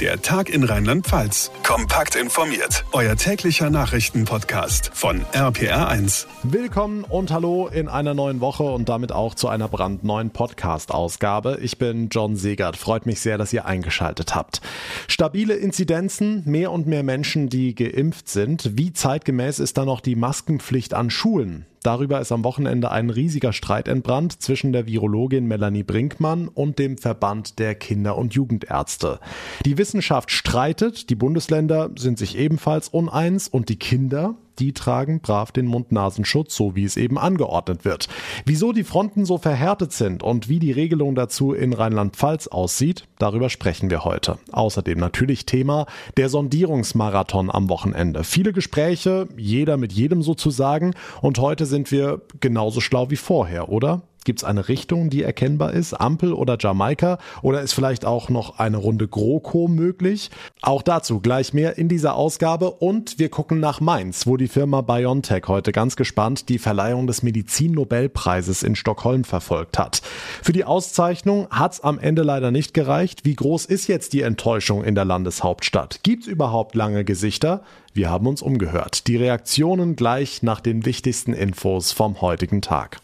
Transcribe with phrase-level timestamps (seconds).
[0.00, 1.52] Der Tag in Rheinland-Pfalz.
[1.62, 2.84] Kompakt informiert.
[2.90, 6.26] Euer täglicher Nachrichtenpodcast von RPR1.
[6.42, 11.58] Willkommen und hallo in einer neuen Woche und damit auch zu einer brandneuen Podcast-Ausgabe.
[11.62, 12.76] Ich bin John Segert.
[12.76, 14.60] Freut mich sehr, dass ihr eingeschaltet habt.
[15.06, 18.76] Stabile Inzidenzen, mehr und mehr Menschen, die geimpft sind.
[18.76, 21.66] Wie zeitgemäß ist da noch die Maskenpflicht an Schulen?
[21.84, 26.96] Darüber ist am Wochenende ein riesiger Streit entbrannt zwischen der Virologin Melanie Brinkmann und dem
[26.96, 29.20] Verband der Kinder- und Jugendärzte.
[29.66, 35.52] Die Wissenschaft streitet, die Bundesländer sind sich ebenfalls uneins und die Kinder, die tragen brav
[35.52, 38.08] den Mund-Nasenschutz, so wie es eben angeordnet wird.
[38.44, 43.50] Wieso die Fronten so verhärtet sind und wie die Regelung dazu in Rheinland-Pfalz aussieht, darüber
[43.50, 44.38] sprechen wir heute.
[44.52, 45.86] Außerdem natürlich Thema
[46.16, 48.24] der Sondierungsmarathon am Wochenende.
[48.24, 54.02] Viele Gespräche, jeder mit jedem sozusagen und heute sind wir genauso schlau wie vorher, oder?
[54.24, 55.92] Gibt es eine Richtung, die erkennbar ist?
[55.92, 57.18] Ampel oder Jamaika?
[57.42, 60.30] Oder ist vielleicht auch noch eine Runde GroKo möglich?
[60.62, 62.70] Auch dazu gleich mehr in dieser Ausgabe.
[62.70, 67.22] Und wir gucken nach Mainz, wo die Firma BioNTech heute ganz gespannt die Verleihung des
[67.22, 70.00] Medizin-Nobelpreises in Stockholm verfolgt hat.
[70.42, 73.26] Für die Auszeichnung hat es am Ende leider nicht gereicht.
[73.26, 76.00] Wie groß ist jetzt die Enttäuschung in der Landeshauptstadt?
[76.02, 77.62] Gibt es überhaupt lange Gesichter?
[77.92, 79.06] Wir haben uns umgehört.
[79.06, 83.00] Die Reaktionen gleich nach den wichtigsten Infos vom heutigen Tag.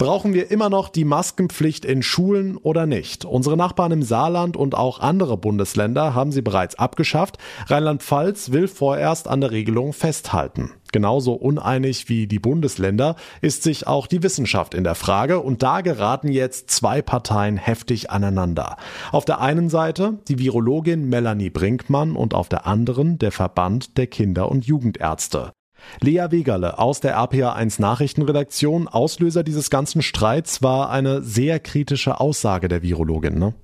[0.00, 3.26] Brauchen wir immer noch die Maskenpflicht in Schulen oder nicht?
[3.26, 7.36] Unsere Nachbarn im Saarland und auch andere Bundesländer haben sie bereits abgeschafft.
[7.66, 10.70] Rheinland-Pfalz will vorerst an der Regelung festhalten.
[10.90, 15.82] Genauso uneinig wie die Bundesländer ist sich auch die Wissenschaft in der Frage und da
[15.82, 18.78] geraten jetzt zwei Parteien heftig aneinander.
[19.12, 24.06] Auf der einen Seite die Virologin Melanie Brinkmann und auf der anderen der Verband der
[24.06, 25.52] Kinder- und Jugendärzte.
[26.00, 28.88] Lea Wegerle aus der RPA1 Nachrichtenredaktion.
[28.88, 33.54] Auslöser dieses ganzen Streits war eine sehr kritische Aussage der Virologin, ne?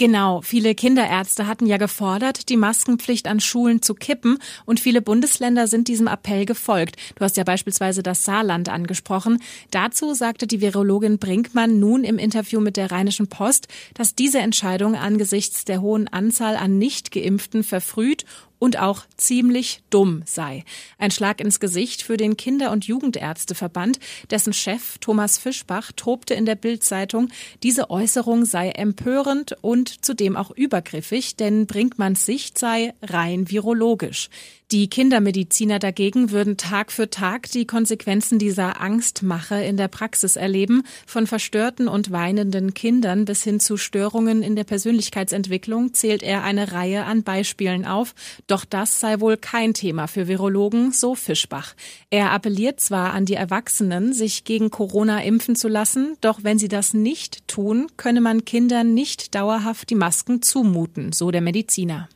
[0.00, 5.66] Genau, viele Kinderärzte hatten ja gefordert, die Maskenpflicht an Schulen zu kippen und viele Bundesländer
[5.66, 6.96] sind diesem Appell gefolgt.
[7.16, 9.42] Du hast ja beispielsweise das Saarland angesprochen.
[9.70, 14.94] Dazu sagte die Virologin Brinkmann nun im Interview mit der Rheinischen Post, dass diese Entscheidung
[14.94, 18.24] angesichts der hohen Anzahl an Nicht-Geimpften verfrüht
[18.60, 20.64] und auch ziemlich dumm sei.
[20.98, 23.98] Ein Schlag ins Gesicht für den Kinder- und Jugendärzteverband,
[24.30, 27.30] dessen Chef Thomas Fischbach tobte in der Bildzeitung,
[27.64, 34.28] diese Äußerung sei empörend und zudem auch übergriffig, denn Brinkmanns Sicht sei rein virologisch.
[34.72, 40.84] Die Kindermediziner dagegen würden Tag für Tag die Konsequenzen dieser Angstmache in der Praxis erleben,
[41.08, 46.70] von verstörten und weinenden Kindern bis hin zu Störungen in der Persönlichkeitsentwicklung zählt er eine
[46.70, 48.14] Reihe an Beispielen auf,
[48.46, 51.74] doch das sei wohl kein Thema für Virologen, so Fischbach.
[52.08, 56.68] Er appelliert zwar an die Erwachsenen, sich gegen Corona impfen zu lassen, doch wenn sie
[56.68, 62.08] das nicht tun, könne man Kindern nicht dauerhaft die Masken zumuten, so der Mediziner.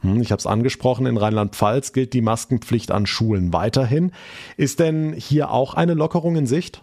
[0.00, 4.12] Hm, ich habe es angesprochen, in Rheinland-Pfalz gilt die Maskenpflicht an Schulen weiterhin.
[4.56, 6.82] Ist denn hier auch eine Lockerung in Sicht?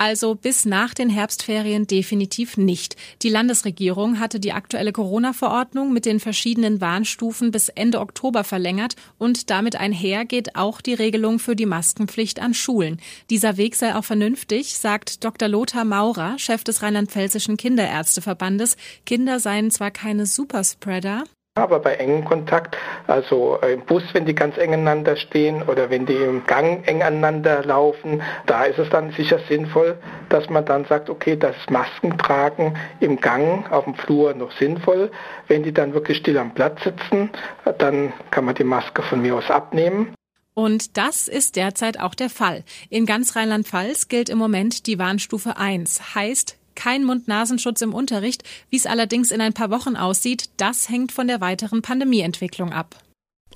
[0.00, 2.94] Also bis nach den Herbstferien definitiv nicht.
[3.22, 9.50] Die Landesregierung hatte die aktuelle Corona-Verordnung mit den verschiedenen Warnstufen bis Ende Oktober verlängert und
[9.50, 13.00] damit einher geht auch die Regelung für die Maskenpflicht an Schulen.
[13.28, 15.48] Dieser Weg sei auch vernünftig, sagt Dr.
[15.48, 18.76] Lothar Maurer, Chef des Rheinland-Pfälzischen Kinderärzteverbandes.
[19.04, 21.24] Kinder seien zwar keine Superspreader,
[21.58, 22.76] aber bei engem Kontakt,
[23.06, 27.02] also im Bus, wenn die ganz eng aneinander stehen oder wenn die im Gang eng
[27.02, 29.98] aneinander laufen, da ist es dann sicher sinnvoll,
[30.28, 35.10] dass man dann sagt, okay, das Maskentragen im Gang auf dem Flur noch sinnvoll.
[35.46, 37.30] Wenn die dann wirklich still am Platz sitzen,
[37.78, 40.14] dann kann man die Maske von mir aus abnehmen.
[40.54, 42.64] Und das ist derzeit auch der Fall.
[42.90, 48.44] In ganz Rheinland-Pfalz gilt im Moment die Warnstufe 1, heißt kein Mund-Nasenschutz im Unterricht.
[48.70, 52.94] Wie es allerdings in ein paar Wochen aussieht, das hängt von der weiteren Pandemieentwicklung ab.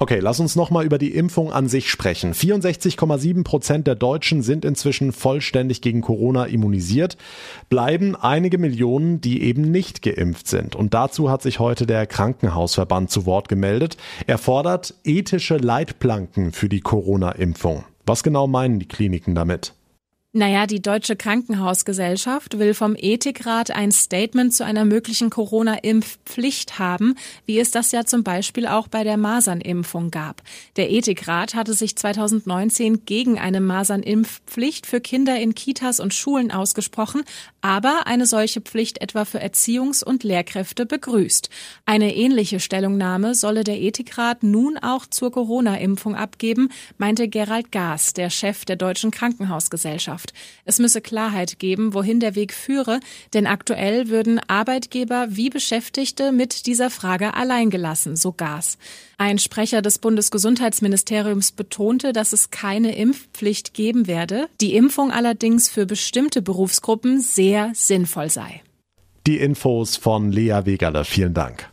[0.00, 2.34] Okay, lass uns nochmal über die Impfung an sich sprechen.
[2.34, 7.16] 64,7 Prozent der Deutschen sind inzwischen vollständig gegen Corona immunisiert.
[7.68, 10.74] Bleiben einige Millionen, die eben nicht geimpft sind.
[10.74, 13.96] Und dazu hat sich heute der Krankenhausverband zu Wort gemeldet.
[14.26, 17.84] Er fordert ethische Leitplanken für die Corona-Impfung.
[18.04, 19.74] Was genau meinen die Kliniken damit?
[20.34, 27.58] Naja, die Deutsche Krankenhausgesellschaft will vom Ethikrat ein Statement zu einer möglichen Corona-Impfpflicht haben, wie
[27.58, 30.40] es das ja zum Beispiel auch bei der Masernimpfung gab.
[30.76, 37.24] Der Ethikrat hatte sich 2019 gegen eine Masernimpfpflicht für Kinder in Kitas und Schulen ausgesprochen,
[37.60, 41.50] aber eine solche Pflicht etwa für Erziehungs- und Lehrkräfte begrüßt.
[41.84, 48.30] Eine ähnliche Stellungnahme solle der Ethikrat nun auch zur Corona-Impfung abgeben, meinte Gerald Gaas, der
[48.30, 50.21] Chef der Deutschen Krankenhausgesellschaft.
[50.22, 50.32] Gesellschaft.
[50.64, 53.00] Es müsse Klarheit geben, wohin der Weg führe,
[53.34, 58.78] denn aktuell würden Arbeitgeber wie Beschäftigte mit dieser Frage alleingelassen, so Gas.
[59.18, 65.86] Ein Sprecher des Bundesgesundheitsministeriums betonte, dass es keine Impfpflicht geben werde, die Impfung allerdings für
[65.86, 68.62] bestimmte Berufsgruppen sehr sinnvoll sei.
[69.26, 71.04] Die Infos von Lea Wegerle.
[71.04, 71.68] Vielen Dank.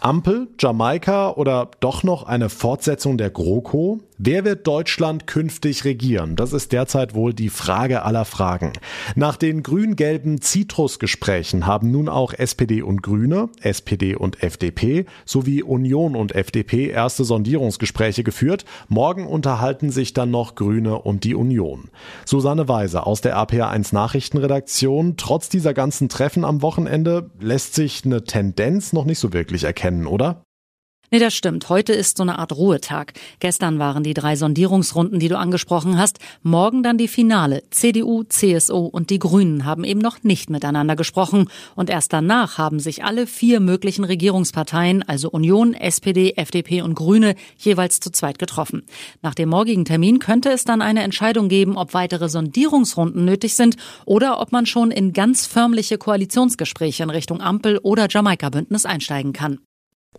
[0.00, 4.00] Ampel, Jamaika oder doch noch eine Fortsetzung der GroKo?
[4.20, 6.34] Wer wird Deutschland künftig regieren?
[6.34, 8.72] Das ist derzeit wohl die Frage aller Fragen.
[9.14, 16.16] Nach den grün-gelben Citrus-Gesprächen haben nun auch SPD und Grüne, SPD und FDP sowie Union
[16.16, 18.64] und FDP erste Sondierungsgespräche geführt.
[18.88, 21.88] Morgen unterhalten sich dann noch Grüne und die Union.
[22.24, 25.16] Susanne Weise aus der APA1 Nachrichtenredaktion.
[25.16, 30.08] Trotz dieser ganzen Treffen am Wochenende lässt sich eine Tendenz noch nicht so wirklich erkennen,
[30.08, 30.42] oder?
[31.10, 31.70] Nee, das stimmt.
[31.70, 33.14] Heute ist so eine Art Ruhetag.
[33.40, 36.18] Gestern waren die drei Sondierungsrunden, die du angesprochen hast.
[36.42, 37.62] Morgen dann die Finale.
[37.70, 41.48] CDU, CSU und die Grünen haben eben noch nicht miteinander gesprochen.
[41.74, 47.36] Und erst danach haben sich alle vier möglichen Regierungsparteien, also Union, SPD, FDP und Grüne,
[47.56, 48.82] jeweils zu zweit getroffen.
[49.22, 53.76] Nach dem morgigen Termin könnte es dann eine Entscheidung geben, ob weitere Sondierungsrunden nötig sind
[54.04, 59.60] oder ob man schon in ganz förmliche Koalitionsgespräche in Richtung Ampel oder Jamaika-Bündnis einsteigen kann.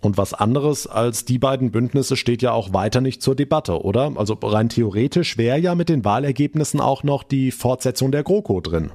[0.01, 4.13] Und was anderes als die beiden Bündnisse steht ja auch weiter nicht zur Debatte, oder?
[4.15, 8.91] Also rein theoretisch wäre ja mit den Wahlergebnissen auch noch die Fortsetzung der GroKo drin.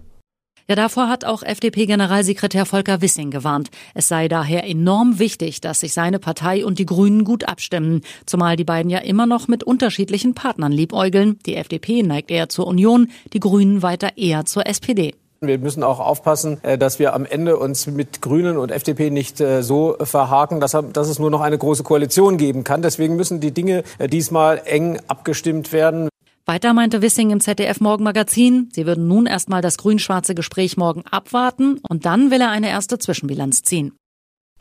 [0.66, 3.70] Ja, davor hat auch FDP-Generalsekretär Volker Wissing gewarnt.
[3.92, 8.56] Es sei daher enorm wichtig, dass sich seine Partei und die Grünen gut abstimmen, zumal
[8.56, 11.38] die beiden ja immer noch mit unterschiedlichen Partnern liebäugeln.
[11.44, 15.14] Die FDP neigt eher zur Union, die Grünen weiter eher zur SPD.
[15.46, 19.40] Wir müssen auch aufpassen, äh, dass wir am Ende uns mit Grünen und FDP nicht
[19.40, 22.82] äh, so verhaken, dass, es nur noch eine große Koalition geben kann.
[22.82, 26.08] Deswegen müssen die Dinge äh, diesmal eng abgestimmt werden.
[26.46, 31.80] Weiter meinte Wissing im ZDF Morgenmagazin, sie würden nun erstmal das grün-schwarze Gespräch morgen abwarten
[31.88, 33.92] und dann will er eine erste Zwischenbilanz ziehen.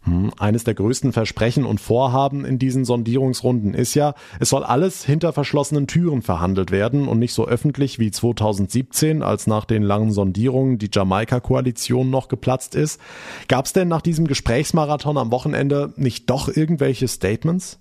[0.05, 5.05] Hm, eines der größten Versprechen und Vorhaben in diesen Sondierungsrunden ist ja, es soll alles
[5.05, 10.11] hinter verschlossenen Türen verhandelt werden und nicht so öffentlich wie 2017, als nach den langen
[10.11, 12.99] Sondierungen die Jamaika-Koalition noch geplatzt ist.
[13.47, 17.79] Gab es denn nach diesem Gesprächsmarathon am Wochenende nicht doch irgendwelche Statements?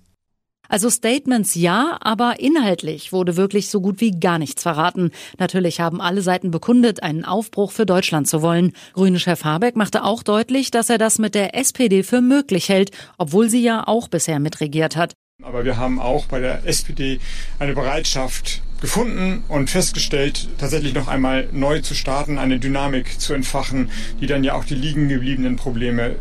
[0.73, 5.11] Also Statements ja, aber inhaltlich wurde wirklich so gut wie gar nichts verraten.
[5.37, 8.73] Natürlich haben alle Seiten bekundet, einen Aufbruch für Deutschland zu wollen.
[8.93, 12.89] Grüne-Chef Habeck machte auch deutlich, dass er das mit der SPD für möglich hält,
[13.19, 15.13] obwohl sie ja auch bisher mitregiert hat.
[15.43, 17.19] Aber wir haben auch bei der SPD
[17.59, 23.91] eine Bereitschaft gefunden und festgestellt, tatsächlich noch einmal neu zu starten, eine Dynamik zu entfachen,
[24.19, 26.15] die dann ja auch die liegen gebliebenen Probleme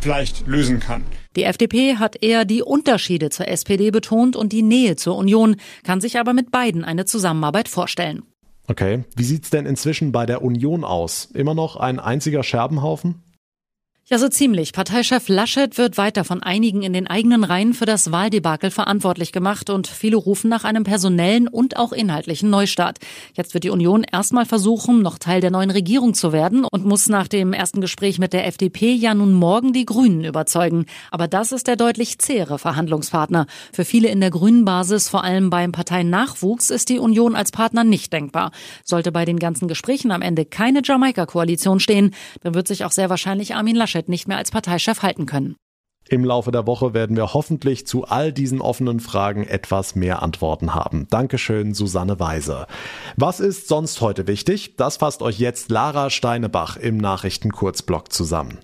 [0.00, 1.04] vielleicht lösen kann.
[1.36, 6.00] Die FDP hat eher die Unterschiede zur SPD betont und die Nähe zur Union, kann
[6.00, 8.22] sich aber mit beiden eine Zusammenarbeit vorstellen.
[8.68, 11.28] Okay, wie sieht's denn inzwischen bei der Union aus?
[11.34, 13.22] Immer noch ein einziger Scherbenhaufen?
[14.12, 14.74] Ja, so ziemlich.
[14.74, 19.70] Parteichef Laschet wird weiter von einigen in den eigenen Reihen für das Wahldebakel verantwortlich gemacht
[19.70, 22.98] und viele rufen nach einem personellen und auch inhaltlichen Neustart.
[23.32, 27.08] Jetzt wird die Union erstmal versuchen, noch Teil der neuen Regierung zu werden und muss
[27.08, 30.84] nach dem ersten Gespräch mit der FDP ja nun morgen die Grünen überzeugen.
[31.10, 33.46] Aber das ist der deutlich zähere Verhandlungspartner.
[33.72, 37.82] Für viele in der grünen Basis, vor allem beim Parteinachwuchs, ist die Union als Partner
[37.82, 38.50] nicht denkbar.
[38.84, 43.08] Sollte bei den ganzen Gesprächen am Ende keine Jamaika-Koalition stehen, dann wird sich auch sehr
[43.08, 45.56] wahrscheinlich Armin Laschet Laschet nicht mehr als Parteichef halten können.
[46.08, 50.74] Im Laufe der Woche werden wir hoffentlich zu all diesen offenen Fragen etwas mehr Antworten
[50.74, 51.06] haben.
[51.08, 52.66] Dankeschön, Susanne Weise.
[53.16, 54.76] Was ist sonst heute wichtig?
[54.76, 58.58] Das fasst euch jetzt Lara Steinebach im Nachrichtenkurzblock zusammen.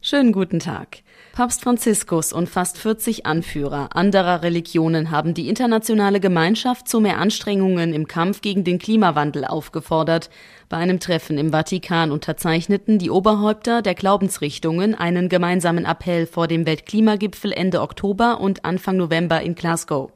[0.00, 1.02] Schönen guten Tag.
[1.32, 7.92] Papst Franziskus und fast 40 Anführer anderer Religionen haben die internationale Gemeinschaft zu mehr Anstrengungen
[7.92, 10.30] im Kampf gegen den Klimawandel aufgefordert.
[10.68, 16.66] Bei einem Treffen im Vatikan unterzeichneten die Oberhäupter der Glaubensrichtungen einen gemeinsamen Appell vor dem
[16.66, 20.12] Weltklimagipfel Ende Oktober und Anfang November in Glasgow.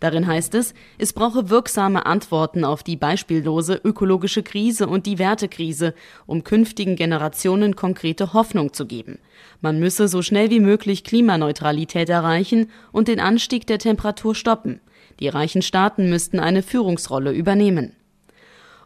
[0.00, 5.94] Darin heißt es, es brauche wirksame Antworten auf die beispiellose ökologische Krise und die Wertekrise,
[6.26, 9.20] um künftigen Generationen konkrete Hoffnung zu geben.
[9.60, 14.80] Man müsse so schnell wie möglich Klimaneutralität erreichen und den Anstieg der Temperatur stoppen.
[15.20, 17.94] Die reichen Staaten müssten eine Führungsrolle übernehmen.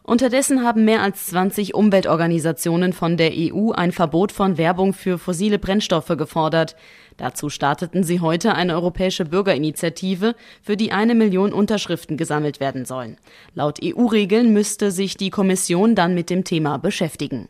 [0.09, 5.59] Unterdessen haben mehr als 20 Umweltorganisationen von der EU ein Verbot von Werbung für fossile
[5.59, 6.77] Brennstoffe gefordert.
[7.17, 13.17] Dazu starteten sie heute eine europäische Bürgerinitiative, für die eine Million Unterschriften gesammelt werden sollen.
[13.53, 17.49] Laut EU-Regeln müsste sich die Kommission dann mit dem Thema beschäftigen.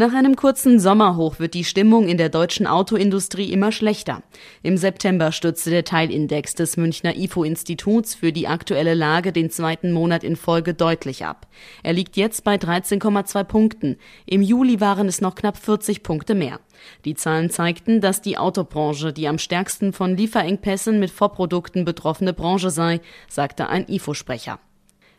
[0.00, 4.22] Nach einem kurzen Sommerhoch wird die Stimmung in der deutschen Autoindustrie immer schlechter.
[4.62, 10.22] Im September stürzte der Teilindex des Münchner IFO-Instituts für die aktuelle Lage den zweiten Monat
[10.22, 11.48] in Folge deutlich ab.
[11.82, 13.96] Er liegt jetzt bei 13,2 Punkten.
[14.24, 16.60] Im Juli waren es noch knapp 40 Punkte mehr.
[17.04, 22.70] Die Zahlen zeigten, dass die Autobranche die am stärksten von Lieferengpässen mit Vorprodukten betroffene Branche
[22.70, 24.60] sei, sagte ein IFO-Sprecher.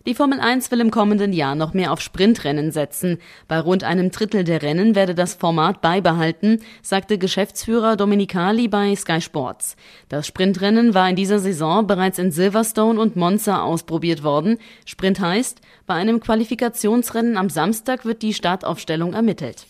[0.06, 3.18] Die Formel 1 will im kommenden Jahr noch mehr auf Sprintrennen setzen.
[3.50, 9.20] Bei rund einem Drittel der Rennen werde das Format beibehalten, sagte Geschäftsführer Dominicali bei Sky
[9.20, 9.76] Sports.
[10.08, 14.58] Das Sprintrennen war in dieser Saison bereits in Silverstone und Monza ausprobiert worden.
[14.86, 19.68] Sprint heißt, bei einem Qualifikationsrennen am Samstag wird die Startaufstellung ermittelt.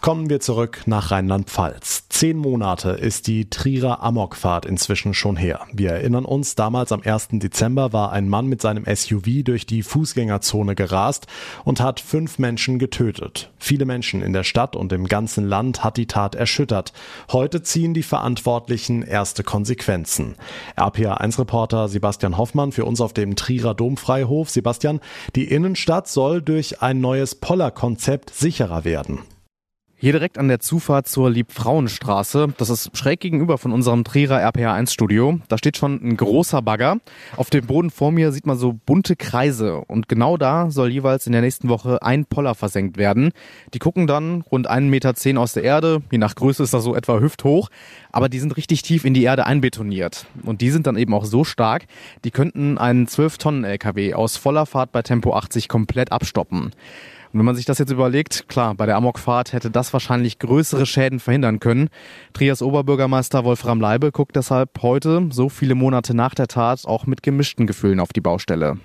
[0.00, 2.08] Kommen wir zurück nach Rheinland-Pfalz.
[2.08, 5.60] Zehn Monate ist die Trierer Amokfahrt inzwischen schon her.
[5.74, 7.28] Wir erinnern uns, damals am 1.
[7.32, 11.26] Dezember war ein Mann mit seinem SUV durch die Fußgängerzone gerast
[11.64, 13.50] und hat fünf Menschen getötet.
[13.58, 16.94] Viele Menschen in der Stadt und im ganzen Land hat die Tat erschüttert.
[17.30, 20.34] Heute ziehen die Verantwortlichen erste Konsequenzen.
[20.78, 24.48] RPA1-Reporter Sebastian Hoffmann für uns auf dem Trierer Domfreihof.
[24.48, 25.00] Sebastian,
[25.36, 29.18] die Innenstadt soll durch ein neues Poller-Konzept sicherer werden.
[30.02, 32.54] Hier direkt an der Zufahrt zur Liebfrauenstraße.
[32.56, 35.40] Das ist schräg gegenüber von unserem Trierer RPA1 Studio.
[35.48, 36.96] Da steht schon ein großer Bagger.
[37.36, 39.76] Auf dem Boden vor mir sieht man so bunte Kreise.
[39.76, 43.32] Und genau da soll jeweils in der nächsten Woche ein Poller versenkt werden.
[43.74, 46.00] Die gucken dann rund 1,10 Meter aus der Erde.
[46.10, 47.68] Je nach Größe ist das so etwa hüfthoch.
[48.10, 50.24] Aber die sind richtig tief in die Erde einbetoniert.
[50.46, 51.84] Und die sind dann eben auch so stark,
[52.24, 56.70] die könnten einen 12 Tonnen LKW aus voller Fahrt bei Tempo 80 komplett abstoppen.
[57.32, 60.84] Und wenn man sich das jetzt überlegt, klar, bei der Amokfahrt hätte das wahrscheinlich größere
[60.84, 61.88] Schäden verhindern können.
[62.32, 67.22] Trias Oberbürgermeister Wolfram Leibe guckt deshalb heute, so viele Monate nach der Tat, auch mit
[67.22, 68.78] gemischten Gefühlen auf die Baustelle.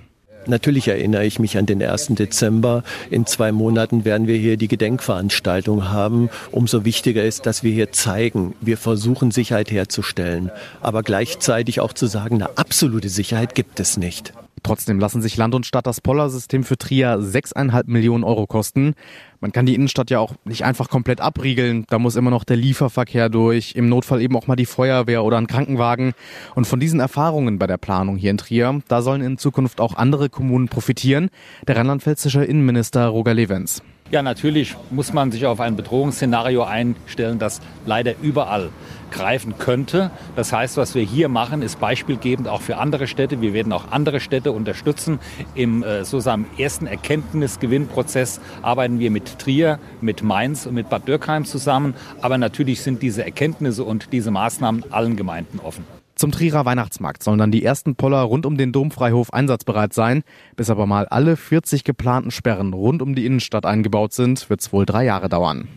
[0.48, 2.08] Natürlich erinnere ich mich an den 1.
[2.10, 2.84] Dezember.
[3.10, 6.30] In zwei Monaten werden wir hier die Gedenkveranstaltung haben.
[6.52, 12.06] Umso wichtiger ist, dass wir hier zeigen, wir versuchen Sicherheit herzustellen, aber gleichzeitig auch zu
[12.06, 14.34] sagen, eine absolute Sicherheit gibt es nicht.
[14.66, 18.96] Trotzdem lassen sich Land und Stadt das Poller-System für Trier 6,5 Millionen Euro kosten.
[19.40, 21.86] Man kann die Innenstadt ja auch nicht einfach komplett abriegeln.
[21.88, 25.38] Da muss immer noch der Lieferverkehr durch, im Notfall eben auch mal die Feuerwehr oder
[25.38, 26.14] ein Krankenwagen.
[26.56, 29.94] Und von diesen Erfahrungen bei der Planung hier in Trier, da sollen in Zukunft auch
[29.98, 31.30] andere Kommunen profitieren.
[31.68, 33.84] Der rheinland-pfälzische Innenminister Roger Levens.
[34.12, 38.70] Ja, natürlich muss man sich auf ein Bedrohungsszenario einstellen, das leider überall
[39.10, 40.12] greifen könnte.
[40.36, 43.42] Das heißt, was wir hier machen, ist beispielgebend auch für andere Städte.
[43.42, 45.18] Wir werden auch andere Städte unterstützen.
[45.56, 51.44] Im äh, sozusagen ersten Erkenntnisgewinnprozess arbeiten wir mit Trier, mit Mainz und mit Bad Dürkheim
[51.44, 51.96] zusammen.
[52.22, 55.84] Aber natürlich sind diese Erkenntnisse und diese Maßnahmen allen Gemeinden offen.
[56.26, 60.24] Zum Trierer Weihnachtsmarkt sollen dann die ersten Poller rund um den Domfreihof einsatzbereit sein.
[60.56, 64.74] Bis aber mal alle 40 geplanten Sperren rund um die Innenstadt eingebaut sind, wird es
[64.74, 65.68] wohl drei Jahre dauern.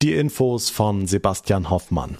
[0.00, 2.16] Die Infos von Sebastian Hoffmann.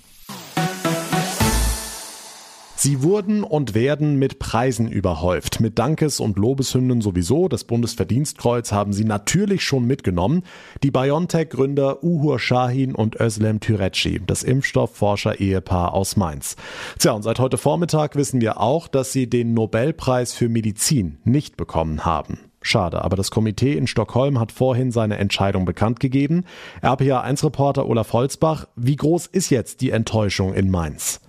[2.79, 5.61] Sie wurden und werden mit Preisen überhäuft.
[5.61, 7.49] Mit Dankes- und Lobeshymnen sowieso.
[7.49, 10.43] Das Bundesverdienstkreuz haben sie natürlich schon mitgenommen.
[10.83, 16.57] Die BioNTech-Gründer Uhur Shahin und Özlem Türeci, das Impfstoffforscher-Ehepaar aus Mainz.
[16.99, 21.57] Tja, und seit heute Vormittag wissen wir auch, dass sie den Nobelpreis für Medizin nicht
[21.57, 22.39] bekommen haben.
[22.61, 26.45] Schade, aber das Komitee in Stockholm hat vorhin seine Entscheidung bekannt gegeben.
[26.83, 31.21] RPA1-Reporter Olaf Holzbach, wie groß ist jetzt die Enttäuschung in Mainz?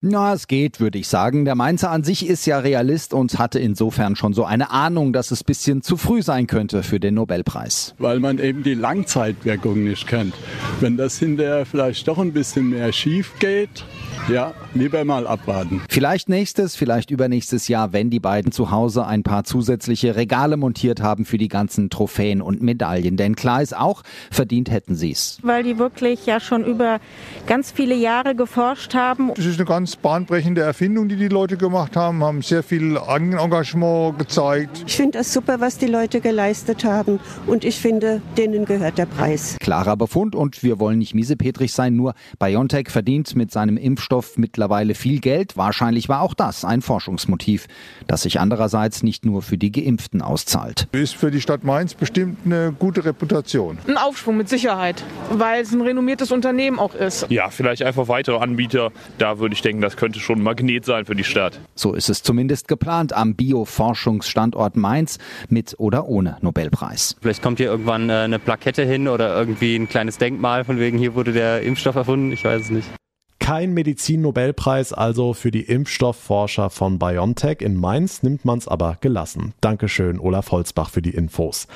[0.00, 1.44] Na, es geht, würde ich sagen.
[1.44, 5.32] Der Mainzer an sich ist ja Realist und hatte insofern schon so eine Ahnung, dass
[5.32, 7.96] es bisschen zu früh sein könnte für den Nobelpreis.
[7.98, 10.34] Weil man eben die Langzeitwirkung nicht kennt.
[10.78, 13.84] Wenn das hinterher vielleicht doch ein bisschen mehr schief geht,
[14.28, 15.80] ja, lieber mal abwarten.
[15.88, 21.00] Vielleicht nächstes, vielleicht übernächstes Jahr, wenn die beiden zu Hause ein paar zusätzliche Regale montiert
[21.00, 23.16] haben für die ganzen Trophäen und Medaillen.
[23.16, 25.38] Denn klar ist auch, verdient hätten sie es.
[25.42, 27.00] Weil die wirklich ja schon über
[27.46, 29.32] ganz viele Jahre geforscht haben.
[29.34, 34.18] Das ist eine ganz bahnbrechende Erfindung, die die Leute gemacht haben, haben sehr viel Engagement
[34.18, 34.84] gezeigt.
[34.86, 39.06] Ich finde das super, was die Leute geleistet haben und ich finde, denen gehört der
[39.06, 39.56] Preis.
[39.60, 44.94] Klarer Befund und wir wollen nicht miesepetrig sein, nur BioNTech verdient mit seinem Impfstoff mittlerweile
[44.94, 45.56] viel Geld.
[45.56, 47.66] Wahrscheinlich war auch das ein Forschungsmotiv,
[48.06, 50.88] das sich andererseits nicht nur für die Geimpften auszahlt.
[50.92, 53.78] Ist für die Stadt Mainz bestimmt eine gute Reputation.
[53.86, 57.26] Ein Aufschwung mit Sicherheit, weil es ein renommiertes Unternehmen auch ist.
[57.30, 58.92] Ja, vielleicht einfach weitere Anbieter.
[59.18, 61.60] Da würde ich denken, das könnte schon ein Magnet sein für die Stadt.
[61.74, 65.18] So ist es zumindest geplant am Bioforschungsstandort Mainz
[65.48, 67.16] mit oder ohne Nobelpreis.
[67.20, 70.98] Vielleicht kommt hier irgendwann äh, eine Plakette hin oder irgendwie ein kleines Denkmal von wegen
[70.98, 72.32] hier wurde der Impfstoff erfunden.
[72.32, 72.88] Ich weiß es nicht.
[73.48, 77.62] Kein Medizin-Nobelpreis also für die Impfstoffforscher von BioNTech.
[77.62, 79.54] In Mainz nimmt man es aber gelassen.
[79.62, 81.66] Dankeschön, Olaf Holzbach, für die Infos.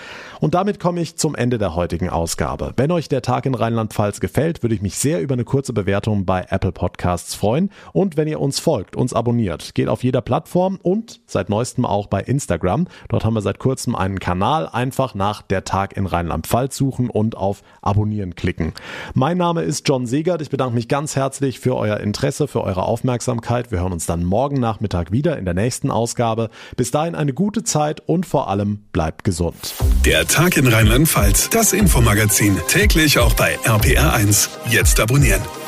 [0.41, 2.75] Und damit komme ich zum Ende der heutigen Ausgabe.
[2.76, 6.26] Wenn euch der Tag in Rheinland-Pfalz gefällt, würde ich mich sehr über eine kurze Bewertung
[6.26, 7.71] bei Apple Podcasts freuen.
[7.95, 12.07] Und wenn ihr uns folgt, uns abonniert, geht auf jeder Plattform und seit neuestem auch
[12.07, 12.87] bei Instagram.
[13.09, 14.69] Dort haben wir seit kurzem einen Kanal.
[14.69, 18.75] Einfach nach der Tag in Rheinland-Pfalz suchen und auf Abonnieren klicken.
[19.14, 20.43] Mein Name ist John Segert.
[20.43, 23.71] Ich bedanke mich ganz herzlich für euer Interesse, für eure Aufmerksamkeit.
[23.71, 26.50] Wir hören uns dann morgen Nachmittag wieder in der nächsten Ausgabe.
[26.76, 29.75] Bis dahin eine gute Zeit und vor allem bleibt gesund.
[30.04, 34.49] Der Tag in Rheinland-Pfalz, das Infomagazin, täglich auch bei RPR1.
[34.71, 35.62] Jetzt abonnieren.